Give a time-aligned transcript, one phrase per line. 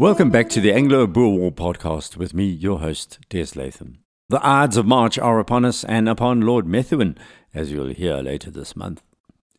[0.00, 3.98] Welcome back to the Anglo Boer War podcast with me, your host, Des Latham.
[4.30, 7.18] The Ides of March are upon us and upon Lord Methuen,
[7.52, 9.02] as you'll hear later this month.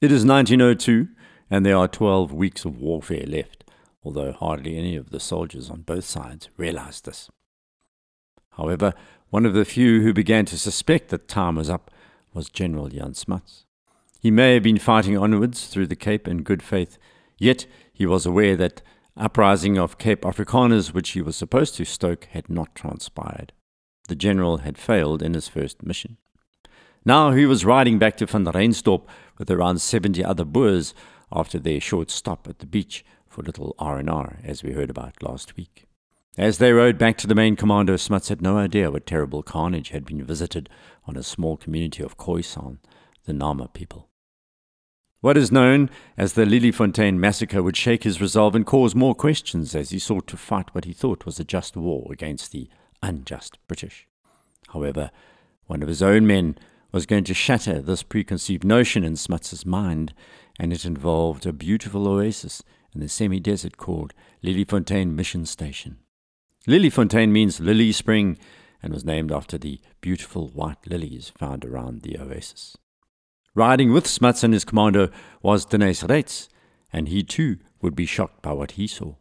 [0.01, 1.09] It is 1902,
[1.51, 3.65] and there are 12 weeks of warfare left,
[4.03, 7.29] although hardly any of the soldiers on both sides realized this.
[8.53, 8.95] However,
[9.29, 11.91] one of the few who began to suspect that time was up
[12.33, 13.65] was General Jan Smuts.
[14.19, 16.97] He may have been fighting onwards through the Cape in good faith,
[17.37, 18.81] yet he was aware that
[19.17, 23.53] uprising of Cape Afrikaners, which he was supposed to stoke, had not transpired.
[24.07, 26.17] The general had failed in his first mission.
[27.05, 30.93] Now he was riding back to Vanrhynsdorp with around 70 other Boers
[31.31, 35.55] after their short stop at the beach for little R&R, as we heard about last
[35.55, 35.85] week.
[36.37, 39.89] As they rode back to the main commando, Smuts had no idea what terrible carnage
[39.89, 40.69] had been visited
[41.05, 42.77] on a small community of Khoisan,
[43.25, 44.10] the Nama people.
[45.21, 49.75] What is known as the Leliefontein massacre would shake his resolve and cause more questions
[49.75, 52.67] as he sought to fight what he thought was a just war against the
[53.03, 54.07] unjust British.
[54.69, 55.11] However,
[55.67, 56.57] one of his own men
[56.91, 60.11] was going to shatter this preconceived notion in Smuts's mind,
[60.59, 65.99] and it involved a beautiful oasis in the semi desert called Leliefontein Mission Station.
[66.67, 68.39] Leliefontein means lily spring
[68.81, 72.75] and was named after the beautiful white lilies found around the oasis.
[73.53, 75.09] Riding with Smuts and his commando
[75.41, 76.47] was Deneys Reitz,
[76.93, 79.15] and he too would be shocked by what he saw.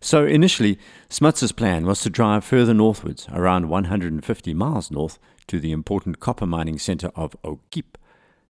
[0.00, 5.72] So initially, Smuts's plan was to drive further northwards, around 150 miles north, to the
[5.72, 7.96] important copper mining centre of Oukiep.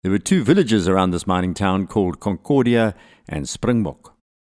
[0.03, 2.95] There were two villages around this mining town called Concordia
[3.29, 4.17] and Springbok.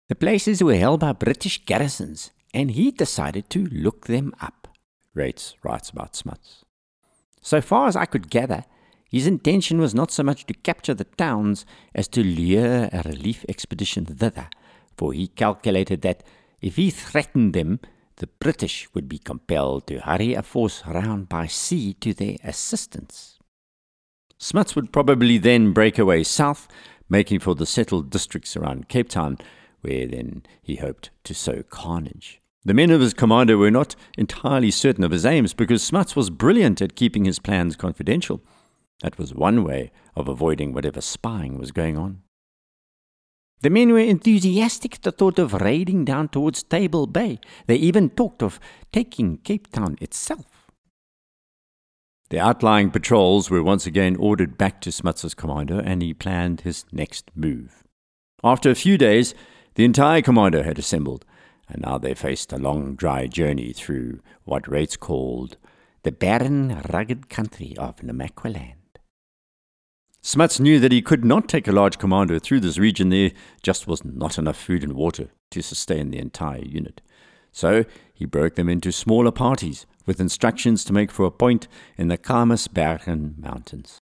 [0.09, 4.67] The places were held by British garrisons, and he decided to look them up,
[5.15, 6.65] Reitz writes about Smuts.
[7.41, 8.65] So far as I could gather,
[9.09, 13.45] his intention was not so much to capture the towns as to lure a relief
[13.47, 14.49] expedition thither,
[14.97, 16.23] for he calculated that
[16.61, 17.79] if he threatened them,
[18.17, 23.37] the British would be compelled to hurry a force round by sea to their assistance.
[24.37, 26.67] Smuts would probably then break away south,
[27.09, 29.37] making for the settled districts around Cape Town,
[29.81, 32.41] where then he hoped to sow carnage.
[32.63, 36.31] The men of his commando were not entirely certain of his aims because Smuts was
[36.31, 38.41] brilliant at keeping his plans confidential.
[39.01, 42.21] That was one way of avoiding whatever spying was going on.
[43.61, 47.39] The men were enthusiastic at the thought of raiding down towards Table Bay.
[47.67, 48.59] They even talked of
[48.91, 50.45] taking Cape Town itself.
[52.29, 56.85] The outlying patrols were once again ordered back to Smuts's commando, and he planned his
[56.91, 57.83] next move.
[58.43, 59.33] After a few days,
[59.75, 61.25] the entire commando had assembled,
[61.69, 65.57] and now they faced a long, dry journey through what Reitz called
[66.03, 68.75] the barren, rugged country of Namaqualand.
[70.25, 73.09] Smuts knew that he could not take a large commando through this region.
[73.09, 73.29] There
[73.61, 76.99] just was not enough food and water to sustain the entire unit.
[77.51, 82.07] So he broke them into smaller parties with instructions to make for a point in
[82.07, 83.99] the Kamersbergen Mountains.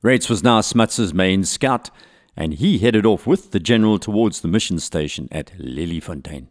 [0.00, 1.90] Reitz was now Smuts's main scout,
[2.36, 6.46] and he headed off with the general towards the mission station at Leliefontein.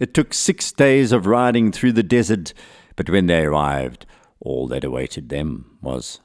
[0.00, 2.54] It took six days of riding through the desert,
[2.96, 4.04] but when they arrived,
[4.40, 6.18] all that awaited them was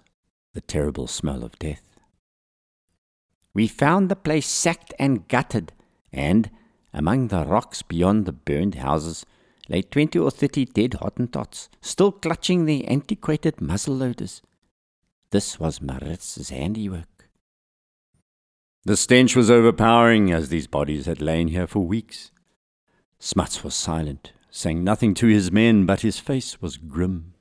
[0.59, 2.01] the terrible smell of death.
[3.53, 5.71] We found the place sacked and gutted,
[6.11, 6.51] and
[6.93, 9.25] among the rocks beyond the burned houses
[9.69, 14.41] lay twenty or thirty dead Hottentots, still clutching their antiquated muzzle loaders.
[15.31, 17.29] This was Maritz's handiwork.
[18.83, 22.31] The stench was overpowering as these bodies had lain here for weeks.
[23.17, 27.33] Smuts was silent, saying nothing to his men, but his face was grim.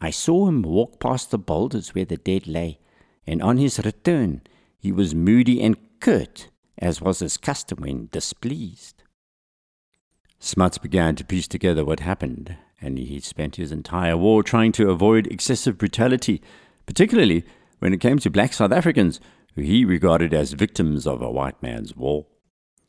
[0.00, 2.78] I saw him walk past the boulders where the dead lay,
[3.26, 4.42] and on his return
[4.78, 9.02] he was moody and curt, as was his custom when displeased.
[10.38, 14.90] Smuts began to piece together what happened, and he spent his entire war trying to
[14.90, 16.42] avoid excessive brutality,
[16.84, 17.44] particularly
[17.78, 19.20] when it came to black South Africans,
[19.54, 22.26] who he regarded as victims of a white man's war.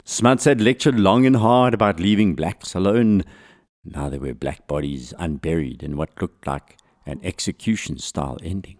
[0.03, 3.23] Smuts had lectured long and hard about leaving blacks alone.
[3.85, 8.77] Now there were black bodies unburied in what looked like an execution style ending.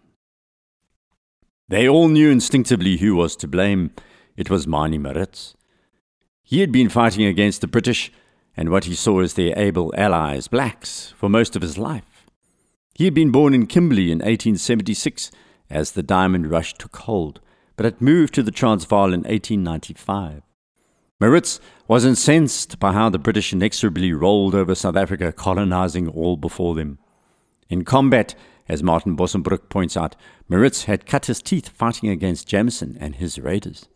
[1.68, 3.92] They all knew instinctively who was to blame.
[4.38, 5.56] It was Manie Maritz.
[6.44, 8.12] He had been fighting against the British
[8.56, 12.26] and what he saw as their able allies, blacks, for most of his life.
[12.94, 15.32] He had been born in Kimberley in 1876
[15.70, 17.42] as the diamond rush took hold,
[17.76, 20.44] but had moved to the Transvaal in 1895.
[21.20, 26.76] Maritz was incensed by how the British inexorably rolled over South Africa, colonizing all before
[26.76, 27.00] them.
[27.70, 28.36] In combat,
[28.68, 30.16] as Martin Bossenbroek points out,
[30.48, 33.88] Maritz had cut his teeth fighting against Jameson and his raiders.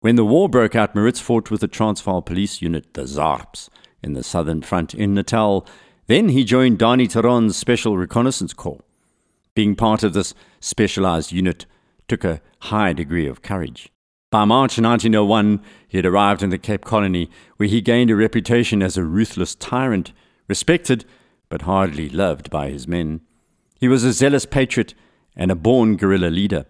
[0.00, 3.68] When the war broke out, Maritz fought with the Transvaal police unit, the ZARPs,
[4.02, 5.66] in the southern front in Natal.
[6.06, 8.82] Then he joined Danie Theron's Special Reconnaissance Corps.
[9.54, 11.66] Being part of this specialized unit
[12.08, 13.90] took a high degree of courage.
[14.30, 18.82] By March 1901, he had arrived in the Cape Colony, where he gained a reputation
[18.82, 20.12] as a ruthless tyrant,
[20.48, 21.04] respected
[21.52, 23.20] but hardly loved by his men.
[23.78, 24.94] He was a zealous patriot
[25.36, 26.64] and a born guerrilla leader.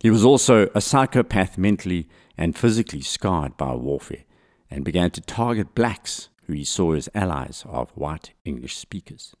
[0.00, 4.22] He was also a psychopath mentally and physically scarred by warfare,
[4.70, 9.34] and began to target blacks who he saw as allies of white English speakers.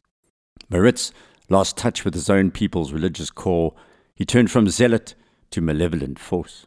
[0.68, 1.12] Maritz
[1.48, 3.76] lost touch with his own people's religious core.
[4.16, 5.14] He turned from zealot
[5.52, 6.66] to malevolent force.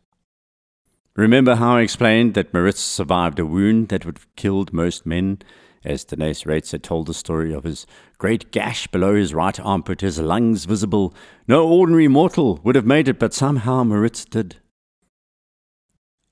[1.18, 5.40] Remember how I explained that Maritz survived a wound that would have killed most men,
[5.84, 7.86] as Deneys Reitz had told the story of his
[8.18, 11.14] great gash below his right armpit, his lungs visible.
[11.48, 14.58] No ordinary mortal would have made it, but somehow Maritz did.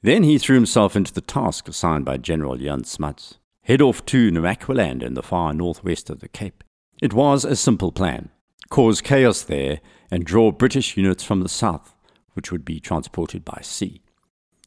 [0.02, 4.32] Then he threw himself into the task assigned by General Jan Smuts head off to
[4.32, 6.64] Namaqualand in the far northwest of the Cape.
[7.04, 8.30] It was a simple plan
[8.72, 9.80] cause chaos there
[10.10, 11.96] and draw British units from the south,
[12.34, 14.02] which would be transported by sea.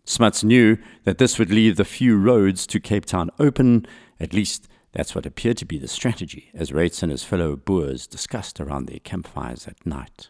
[0.05, 3.87] Smuts knew that this would leave the few roads to Cape Town open,
[4.20, 8.06] at least that's what appeared to be the strategy, as Reitz and his fellow Boers
[8.06, 10.29] discussed around their campfires at night.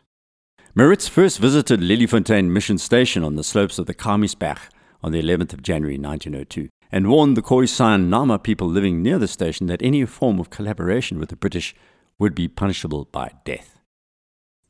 [0.74, 4.58] Maritz first visited Leliefontein Mission Station on the slopes of the Kamiesberg
[5.02, 9.28] on the 11th of January 1902 and warned the Khoisan Nama people living near the
[9.28, 11.74] station that any form of collaboration with the British
[12.18, 13.80] would be punishable by death.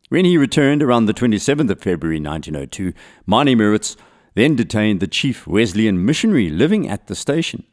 [0.08, 2.92] When he returned around the 27th of February 1902,
[3.26, 3.96] Manie Maritz
[4.34, 7.64] then detained the chief Wesleyan missionary living at the station.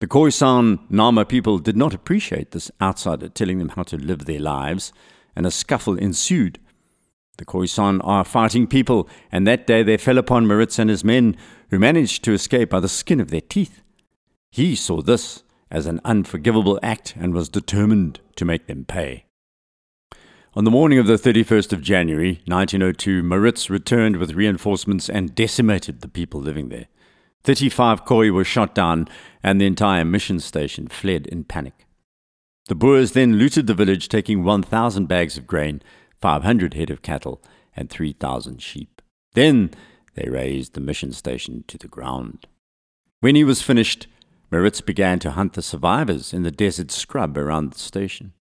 [0.00, 4.40] The Khoisan Nama people did not appreciate this outsider telling them how to live their
[4.40, 4.94] lives,
[5.36, 6.58] and a scuffle ensued.
[7.36, 11.36] The Khoisan are fighting people, and that day they fell upon Maritz and his men,
[11.68, 13.82] who managed to escape by the skin of their teeth.
[14.50, 19.26] He saw this as an unforgivable act and was determined to make them pay.
[20.54, 26.00] On the morning of the 31st of January, 1902, Maritz returned with reinforcements and decimated
[26.00, 26.88] the people living there.
[27.44, 29.08] 35 Khoi were shot down,
[29.42, 31.86] and the entire mission station fled in panic.
[32.66, 35.82] The Boers then looted the village, taking 1,000 bags of grain,
[36.20, 37.42] 500 head of cattle,
[37.74, 39.00] and 3,000 sheep.
[39.32, 39.70] Then
[40.14, 42.46] they razed the mission station to the ground.
[43.20, 44.06] When he was finished,
[44.50, 48.32] Maritz began to hunt the survivors in the desert scrub around the station.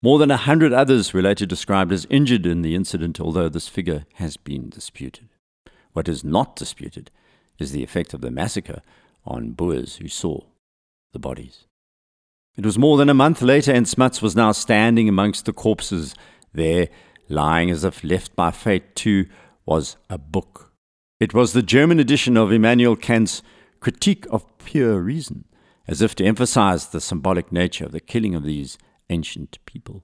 [0.00, 3.68] More than a hundred others were later described as injured in the incident, although this
[3.68, 5.28] figure has been disputed.
[5.92, 7.10] What is not disputed
[7.58, 8.82] is the effect of the massacre
[9.24, 10.40] on Boers who saw
[11.12, 11.64] the bodies.
[12.56, 16.14] It was more than a month later, and Smuts was now standing amongst the corpses.
[16.52, 16.88] There,
[17.28, 19.26] lying as if left by fate, too,
[19.64, 20.72] was a book.
[21.20, 23.42] It was the German edition of Immanuel Kant's
[23.80, 25.44] Critique of Pure Reason,
[25.86, 28.76] as if to emphasize the symbolic nature of the killing of these
[29.08, 30.02] ancient people.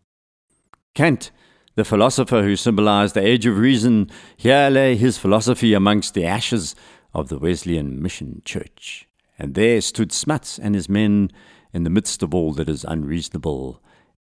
[0.94, 1.30] Kant,
[1.74, 6.76] the philosopher who symbolized the age of reason, here lay his philosophy amongst the ashes
[7.14, 9.08] of the Wesleyan Mission Church.
[9.38, 11.30] And there stood Smuts and his men
[11.72, 13.82] in the midst of all that is unreasonable,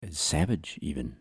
[0.09, 1.15] savage even.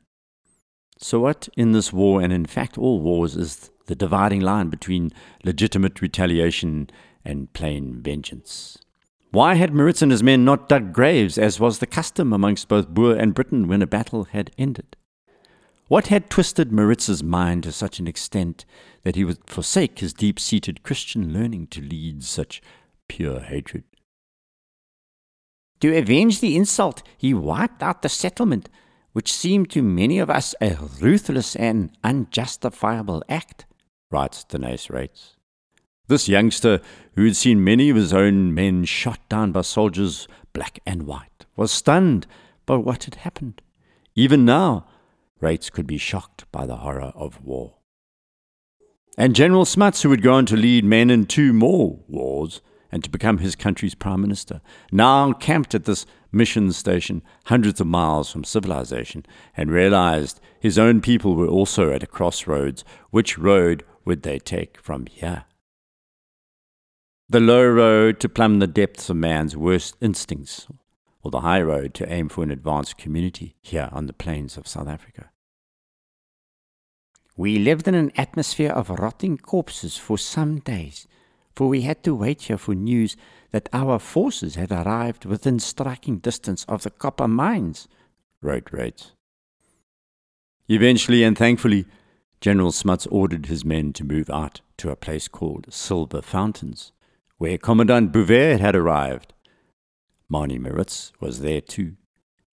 [0.99, 5.13] So, what in this war, and in fact all wars, is the dividing line between
[5.45, 6.89] legitimate retaliation
[7.25, 8.79] and plain vengeance?
[9.31, 12.89] Why had Maritz and his men not dug graves, as was the custom amongst both
[12.89, 14.96] Boer and Briton when a battle had ended?
[15.89, 18.65] What had twisted Maritz's mind to such an extent
[19.05, 22.61] that he would forsake his deep seated Christian learning to lead such
[23.09, 23.85] pure hatred?
[25.81, 28.69] To avenge the insult, he wiped out the settlement,
[29.13, 33.67] which seemed to many of us a ruthless and unjustifiable act,
[34.11, 35.37] writes Deneys Reitz.
[36.09, 36.81] This youngster,
[37.15, 41.47] who had seen many of his own men shot down by soldiers, black and white,
[41.55, 42.27] was stunned
[42.65, 43.63] by what had happened.
[44.17, 44.87] Even now,
[45.47, 47.77] Reitz could be shocked by the horror of war.
[49.17, 52.61] And General Smuts, who would go on to lead men in two more wars
[52.91, 54.61] and to become his country's prime minister,
[54.91, 59.25] now camped at this mission station hundreds of miles from civilization
[59.57, 62.85] and realized his own people were also at a crossroads.
[63.11, 65.45] Which road would they take from here?
[67.29, 70.69] the low road to plumb the depths of man's worst instincts,
[71.23, 74.69] or the high road to aim for an advanced community here on the plains of
[74.69, 75.31] South Africa.
[77.37, 81.07] We lived in an atmosphere of rotting corpses for some days,
[81.55, 83.17] for we had to wait here for news
[83.51, 87.89] that our forces had arrived within striking distance of the copper mines,
[88.41, 89.13] wrote Reitz.
[90.69, 91.87] Eventually and thankfully,
[92.41, 96.93] General Smuts ordered his men to move out to a place called Silver Fountains,
[97.39, 99.35] where Commandant Bouvet had arrived.
[100.29, 101.97] Manie Maritz was there too,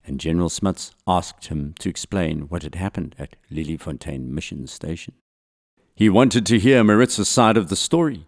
[0.05, 5.13] and General Smuts asked him to explain what had happened at Leliefontein Mission Station.
[5.95, 8.25] He wanted to hear Maritz's side of the story.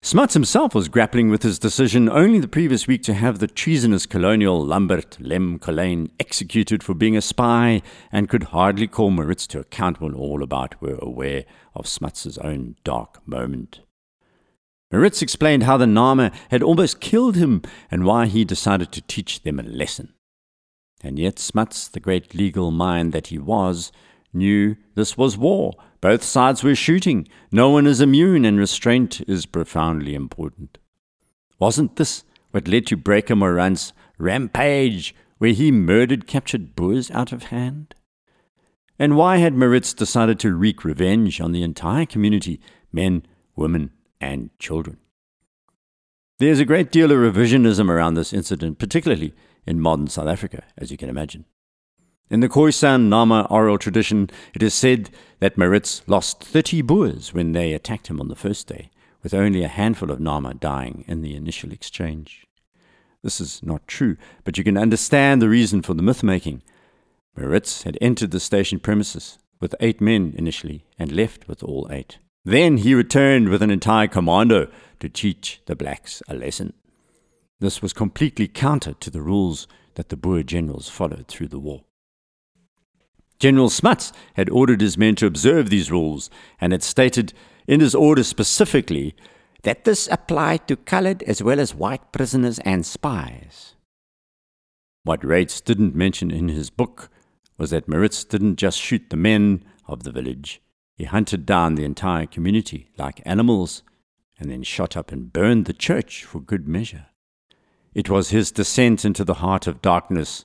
[0.00, 4.06] Smuts himself was grappling with his decision only the previous week to have the treasonous
[4.06, 7.82] colonial Lambert Lem Collane executed for being a spy
[8.12, 11.44] and could hardly call Maritz to account when all about were aware
[11.74, 13.80] of Smuts's own dark moment.
[14.92, 19.42] Maritz explained how the Nama had almost killed him and why he decided to teach
[19.42, 20.14] them a lesson.
[21.02, 23.92] And yet Smuts, the great legal mind that he was,
[24.32, 27.26] knew this was war both sides were shooting.
[27.50, 30.78] No one is immune, and restraint is profoundly important.
[31.58, 37.44] Wasn't this what led to Breaker Morant's rampage, where he murdered captured Boers out of
[37.44, 37.94] hand?
[38.98, 42.60] And why had Maritz decided to wreak revenge on the entire community,
[42.92, 43.24] men,
[43.56, 43.90] women,
[44.20, 44.98] and children?
[46.38, 49.34] There's a great deal of revisionism around this incident, particularly
[49.68, 51.44] in modern South Africa, as you can imagine.
[52.30, 55.10] In the Khoisan Nama oral tradition, it is said
[55.40, 58.90] that Maritz lost 30 Boers when they attacked him on the first day,
[59.22, 62.46] with only a handful of Nama dying in the initial exchange.
[63.22, 66.62] This is not true, but you can understand the reason for the myth making.
[67.36, 72.18] Maritz had entered the station premises with eight men initially and left with all eight.
[72.44, 74.70] Then he returned with an entire commando
[75.00, 76.72] to teach the blacks a lesson.
[77.60, 81.84] This was completely counter to the rules that the Boer generals followed through the war.
[83.38, 87.32] General Smuts had ordered his men to observe these rules and had stated
[87.66, 89.14] in his order specifically
[89.62, 93.74] that this applied to colored as well as white prisoners and spies.
[95.04, 97.10] What Reitz didn't mention in his book
[97.56, 100.60] was that Maritz didn't just shoot the men of the village,
[100.96, 103.82] he hunted down the entire community like animals
[104.38, 107.06] and then shot up and burned the church for good measure.
[107.94, 110.44] It was his descent into the heart of darkness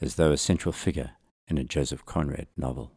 [0.00, 1.12] as though a central figure
[1.48, 2.92] in a Joseph Conrad novel.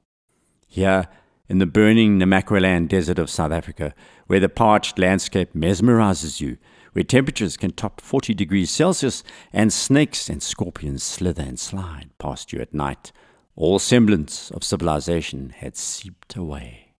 [0.67, 1.07] Here,
[1.47, 3.93] in the burning Namaqualand desert of South Africa,
[4.27, 6.57] where the parched landscape mesmerizes you,
[6.93, 12.51] where temperatures can top 40 degrees Celsius and snakes and scorpions slither and slide past
[12.51, 13.11] you at night,
[13.55, 16.93] all semblance of civilization had seeped away.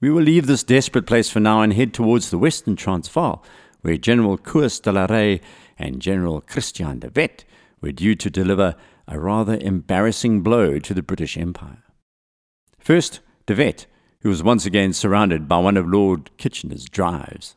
[0.00, 3.42] We will leave this desperate place for now and head towards the western Transvaal,
[3.84, 5.42] where General Koos de la Rey
[5.78, 7.44] and General Christian de Wet
[7.82, 8.76] were due to deliver
[9.06, 11.82] a rather embarrassing blow to the British Empire.
[12.78, 13.84] First, De Wet,
[14.20, 17.56] who was once again surrounded by one of Lord Kitchener's drives.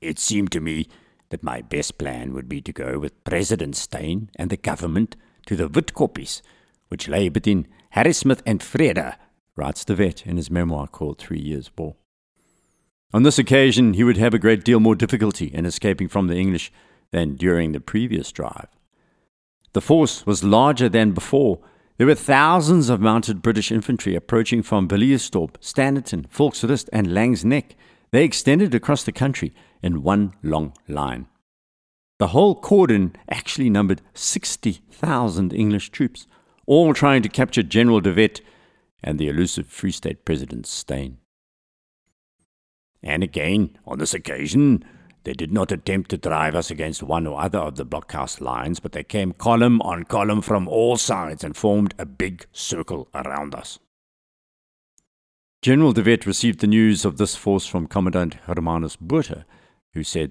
[0.00, 0.88] It seemed to me
[1.28, 5.14] that my best plan would be to go with President Steyn and the government
[5.44, 6.40] to the Witkoppies,
[6.88, 9.14] which lay between Harrismith and Vrede,
[9.56, 11.96] writes De Wet in his memoir called Three Years' War.
[13.16, 16.36] On this occasion, he would have a great deal more difficulty in escaping from the
[16.36, 16.70] English
[17.12, 18.68] than during the previous drive.
[19.72, 21.60] The force was larger than before.
[21.96, 27.74] There were thousands of mounted British infantry approaching from Villierstorp, Standerton, Volksrust, and Lang's Neck.
[28.10, 31.26] They extended across the country in one long line.
[32.18, 36.26] The whole cordon actually numbered 60,000 English troops,
[36.66, 38.42] all trying to capture General de Wet
[39.02, 41.16] and the elusive Free State President Steyn.
[43.02, 44.84] And again, on this occasion,
[45.24, 48.78] they did not attempt to drive us against one or other of the blockhouse lines,
[48.78, 53.54] but they came column on column from all sides and formed a big circle around
[53.54, 53.78] us.
[55.62, 59.44] General de Wet received the news of this force from Commandant Hermanus Botha,
[59.94, 60.30] who said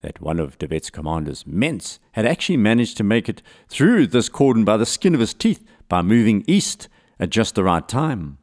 [0.00, 4.28] that one of de Wet's commanders, Mentz, had actually managed to make it through this
[4.28, 6.88] cordon by the skin of his teeth by moving east
[7.20, 8.38] at just the right time.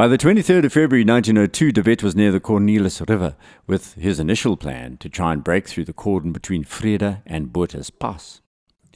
[0.00, 4.18] By the 23rd of February 1902, De Wet was near the Cornelis River with his
[4.18, 8.40] initial plan to try and break through the cordon between Vrede and Botha's Pass.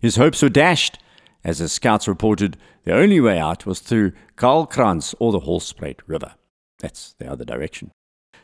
[0.00, 0.98] His hopes were dashed,
[1.44, 6.36] as his scouts reported the only way out was through Karlkrans or the Holspruit River.
[6.78, 7.90] That's the other direction.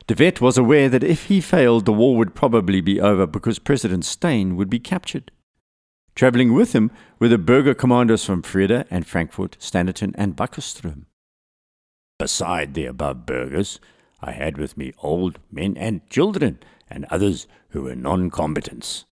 [0.06, 3.58] De Wet was aware that if he failed, the war would probably be over because
[3.58, 5.32] President Steyn would be captured.
[6.14, 11.06] Travelling with him were the burger commanders from Vrede and Frankfurt, Standerton, and Wakkerstroom.
[12.20, 13.80] Beside the above burghers,
[14.20, 16.58] I had with me old men and children,
[16.90, 19.06] and others who were non combatants.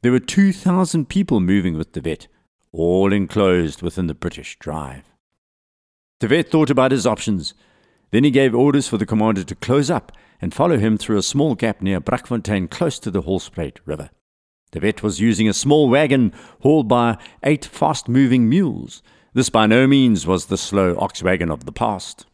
[0.00, 2.26] There were 2,000 people moving with De Wet,
[2.72, 5.04] all enclosed within the British drive.
[6.18, 7.54] De Wet thought about his options.
[8.10, 11.22] Then he gave orders for the commander to close up and follow him through a
[11.22, 14.10] small gap near Brakfontein close to the Holspruit River.
[14.72, 16.32] De Wet was using a small wagon
[16.62, 19.04] hauled by eight fast moving mules.
[19.34, 22.26] This by no means was the slow ox wagon of the past.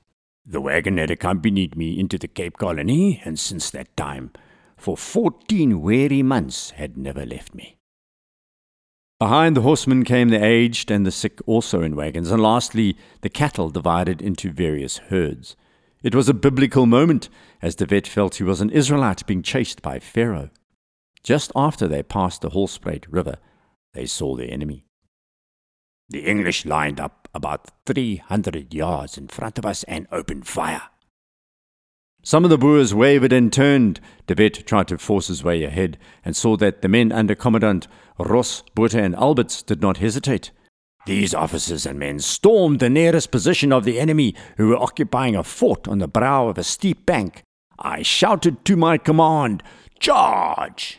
[0.44, 4.32] The wagon had accompanied me into the Cape Colony, and since that time
[4.76, 7.76] for fourteen weary months had never left me.
[9.20, 13.28] Behind the horsemen came the aged and the sick also in wagons, and lastly, the
[13.28, 15.54] cattle divided into various herds.
[16.02, 17.28] It was a biblical moment,
[17.62, 20.50] as De Wet felt he was an Israelite being chased by Pharaoh.
[21.22, 23.36] Just after they passed the Holspruit River,
[23.92, 24.84] they saw the enemy.
[26.10, 30.82] The English lined up about 300 yards in front of us and opened fire.
[32.22, 34.00] Some of the Boers wavered and turned.
[34.26, 37.88] De Wet tried to force his way ahead and saw that the men under Commandant
[38.18, 40.50] Ross, Botha, and Alberts did not hesitate.
[41.06, 45.44] These officers and men stormed the nearest position of the enemy, who were occupying a
[45.44, 47.42] fort on the brow of a steep bank.
[47.78, 49.62] I shouted to my command,
[50.00, 50.98] Charge!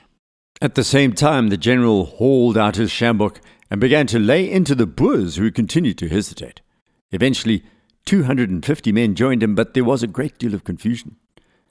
[0.62, 3.38] At the same time, the general hauled out his sjambok
[3.70, 6.62] and began to lay into the Boers, who continued to hesitate.
[7.12, 7.64] Eventually,
[8.06, 11.18] 250 men joined him, but there was a great deal of confusion.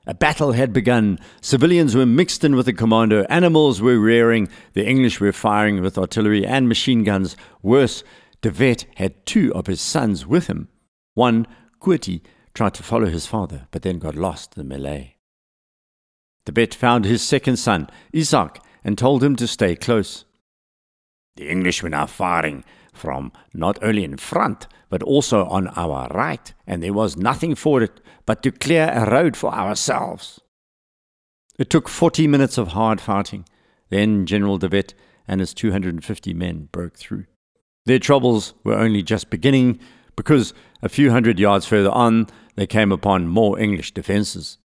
[0.06, 1.18] A battle had begun.
[1.42, 3.24] Civilians were mixed in with the commando.
[3.24, 4.48] Animals were rearing.
[4.72, 7.36] The English were firing with artillery and machine guns.
[7.62, 8.02] Worse,
[8.40, 10.68] De Wet had two of his sons with him.
[11.14, 11.46] One,
[11.80, 12.22] Kooti,
[12.54, 15.16] tried to follow his father, but then got lost in the melee.
[16.46, 20.24] De Wet found his second son, Isaac, and told him to stay close.
[21.38, 26.82] The Englishmen are firing from not only in front, but also on our right, and
[26.82, 30.40] there was nothing for it but to clear a road for ourselves.
[31.56, 33.44] It took 40 minutes of hard fighting.
[33.88, 34.94] Then General De Wet
[35.28, 37.26] and his 250 men broke through.
[37.86, 39.78] Their troubles were only just beginning
[40.16, 40.52] because
[40.82, 42.26] a few hundred yards further on
[42.56, 44.58] they came upon more English defences.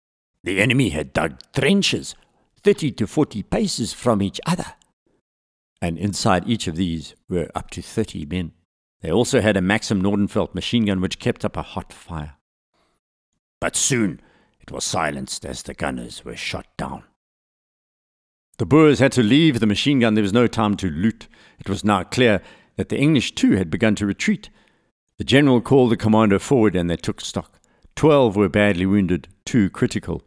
[0.43, 2.15] The enemy had dug trenches
[2.63, 4.75] 30 to 40 paces from each other
[5.83, 8.53] and inside each of these were up to 30 men.
[9.01, 12.37] They also had a Maxim Nordenfeldt machine gun which kept up a hot fire.
[13.61, 14.21] But soon
[14.61, 17.03] it was silenced as the gunners were shot down.
[18.59, 20.15] The Boers had to leave the machine gun.
[20.15, 21.27] There was no time to loot.
[21.59, 22.41] It was now clear
[22.77, 24.51] that the English too had begun to retreat.
[25.19, 27.59] The general called the commander forward and they took stock.
[27.97, 30.23] Twelve were badly wounded, two critical.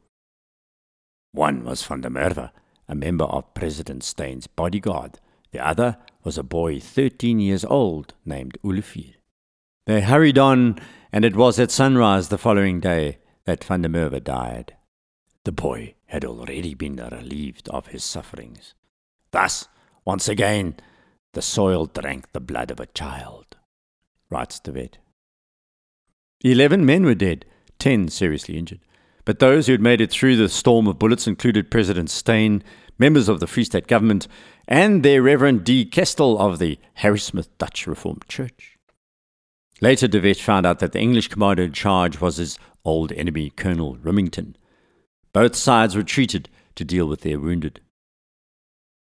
[1.31, 2.51] One was van der Merwe,
[2.89, 5.19] a member of President Steyn's bodyguard,
[5.55, 9.13] the other was a boy thirteen years old named Ulfir.
[9.85, 10.77] They hurried on,
[11.13, 14.75] and it was at sunrise the following day that Van der Merwe died.
[15.45, 18.73] The boy had already been relieved of his sufferings.
[19.31, 19.69] Thus,
[20.03, 20.75] once again,
[21.31, 23.55] the soil drank the blood of a child,
[24.29, 24.97] writes De Wet.
[26.43, 27.45] Eleven men were dead,
[27.79, 28.81] ten seriously injured.
[29.23, 32.61] But those who had made it through the storm of bullets included President Steyn,
[32.97, 34.27] members of the Free State government,
[34.67, 35.85] and their Reverend D.
[35.85, 38.77] Kestell of the Harrismith Dutch Reformed Church.
[39.81, 43.49] Later, De Wet found out that the English commander in charge was his old enemy,
[43.49, 44.55] Colonel Rimington.
[45.33, 47.81] Both sides retreated to deal with their wounded.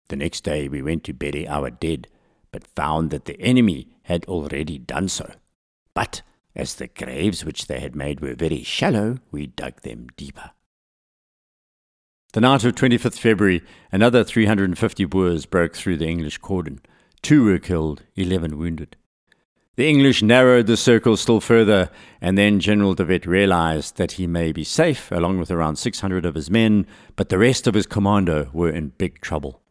[0.09, 2.07] The next day we went to bury our dead,
[2.51, 5.31] but found that the enemy had already done so.
[5.93, 6.21] But
[6.55, 10.51] as the graves which they had made were very shallow, we dug them deeper.
[12.33, 16.81] The night of 25th February, another 350 Boers broke through the English cordon.
[17.21, 18.97] Two were killed, 11 wounded.
[19.77, 24.27] The English narrowed the circle still further, and then General de Wet realized that he
[24.27, 26.85] may be safe along with around 600 of his men,
[27.15, 29.61] but the rest of his commando were in big trouble.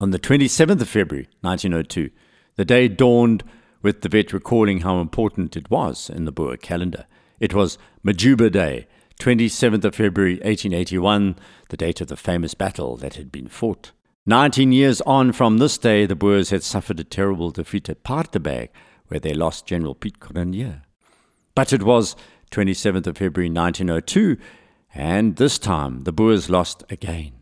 [0.00, 2.10] On the 27th of February, 1902,
[2.54, 3.42] the day dawned
[3.82, 7.06] with de Wet recalling how important it was in the Boer calendar.
[7.40, 8.86] It was Majuba Day,
[9.18, 11.36] 27th of February 1881,
[11.70, 13.92] the date of the famous battle that had been fought.
[14.26, 18.70] Nineteen years on from this day, the Boers had suffered a terrible defeat at Paardeberg,
[19.08, 20.82] where they lost General Piet Cronje.
[21.54, 22.16] But it was
[22.50, 24.36] 27th of February 1902,
[24.94, 27.32] and this time the Boers lost again.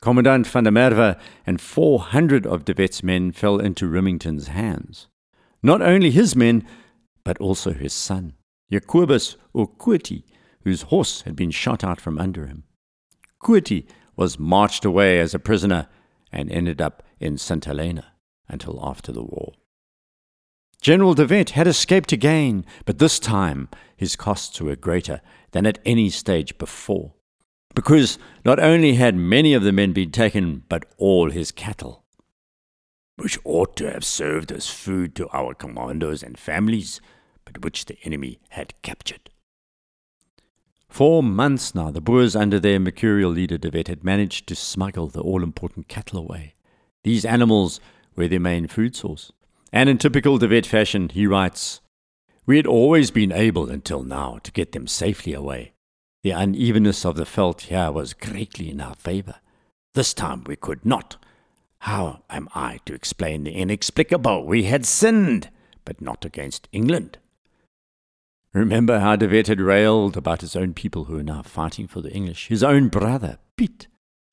[0.00, 1.16] Commandant van der Merwe
[1.46, 5.06] and 400 of de Wet's men fell into Rimington's hands.
[5.62, 6.66] Not only his men,
[7.22, 8.32] but also his son,
[8.70, 10.24] Jacobus Kooti,
[10.64, 12.64] whose horse had been shot out from under him.
[13.42, 15.88] Kooti was marched away as a prisoner
[16.30, 17.64] and ended up in St.
[17.64, 18.12] Helena
[18.48, 19.52] until after the war.
[20.80, 25.20] General de Wet had escaped again, but this time his costs were greater
[25.52, 27.14] than at any stage before,
[27.74, 32.04] because not only had many of the men been taken, but all his cattle,
[33.16, 37.00] which ought to have served as food to our commandos and families,
[37.44, 39.30] but which the enemy had captured.
[40.92, 45.06] For months now, the Boers under their mercurial leader De Wet had managed to smuggle
[45.06, 46.52] the all important cattle away.
[47.02, 47.80] These animals
[48.14, 49.32] were their main food source.
[49.72, 51.80] And in typical De Wet fashion, he writes,
[52.44, 55.72] We had always been able until now to get them safely away.
[56.24, 59.36] The unevenness of the veldt here was greatly in our favour.
[59.94, 61.16] This time we could not.
[61.78, 64.44] How am I to explain the inexplicable?
[64.44, 65.48] We had sinned,
[65.86, 67.16] but not against England.
[68.54, 72.02] Remember how De Wet had railed about his own people who were now fighting for
[72.02, 73.86] the English, his own brother, Piet.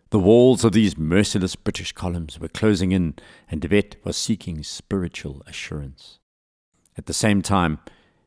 [0.09, 3.13] The walls of these merciless British columns were closing in,
[3.49, 6.19] and De Wet was seeking spiritual assurance.
[6.97, 7.79] At the same time,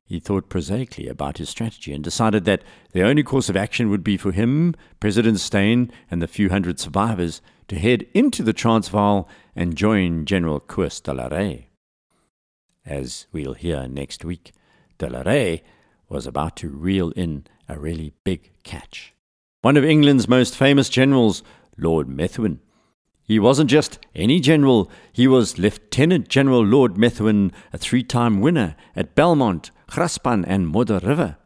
[0.02, 4.02] he thought prosaically about his strategy and decided that the only course of action would
[4.02, 9.28] be for him, President Steyn, and the few hundred survivors to head into the Transvaal
[9.54, 11.68] and join General Koos de la Rey.
[12.86, 14.52] As we'll hear next week,
[14.96, 15.62] de la Rey
[16.12, 19.14] was about to reel in a really big catch.
[19.62, 21.42] One of England's most famous generals,
[21.78, 22.60] Lord Methuen.
[23.22, 28.76] He wasn't just any general, he was Lieutenant General Lord Methuen, a three time winner
[28.94, 31.38] at Belmont, Graspan, and Modder River.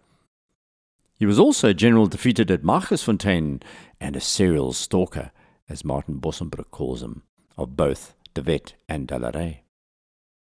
[1.15, 3.63] He was also general defeated at Magersfontein
[4.01, 5.31] and a serial stalker,
[5.69, 7.23] as Martin Bossenbroek calls him,
[7.57, 9.63] of both De Wet and De la Rey.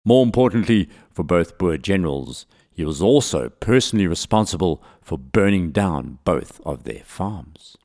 [0.05, 6.59] More importantly, for both Boer generals, he was also personally responsible for burning down both
[6.65, 7.77] of their farms.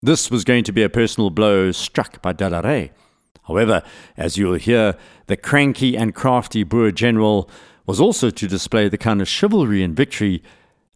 [0.00, 2.92] This was going to be a personal blow struck by De la Rey.
[3.48, 3.82] However,
[4.16, 7.50] as you'll hear, the cranky and crafty Boer general
[7.86, 10.44] was also to display the kind of chivalry and victory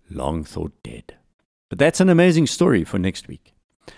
[0.08, 1.16] long thought dead.
[1.68, 3.52] But that's an amazing story for next week.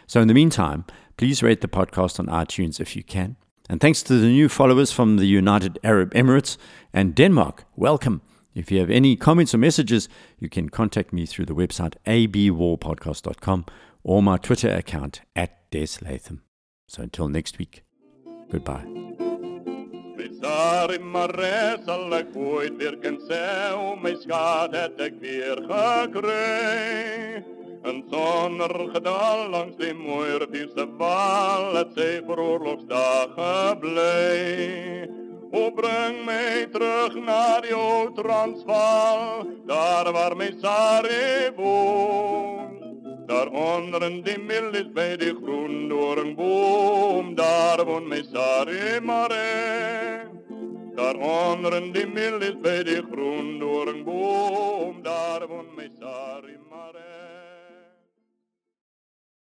[0.07, 0.87] So, in the meantime,
[1.19, 3.37] please rate the podcast on iTunes if you can.
[3.69, 6.57] And thanks to the new followers from the United Arab Emirates
[6.95, 8.23] and Denmark, welcome.
[8.57, 13.67] If you have any comments or messages, you can contact me through the website abwarpodcast.com
[14.03, 16.43] or my Twitter account at Des Latham.
[16.89, 17.85] So until next week,
[18.51, 18.87] goodbye.
[22.35, 22.97] Ooit weer
[25.01, 25.57] ik weer
[28.93, 29.95] gedal langs die
[30.97, 31.97] wal, het.
[35.57, 42.81] O breng mij terug naar die oud Transvaal, daar waar mijn Sari woont.
[43.27, 50.29] Daar onder die dimmel is bij de groendoornboom, daar woont mijn Zaree Mare.
[50.95, 55.46] Daar onder die dimmel is bij de groendoornboom, daar